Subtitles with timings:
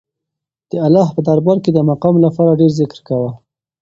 [0.69, 3.31] د الله په دربار کې د مقام لپاره ډېر ذکر کوه.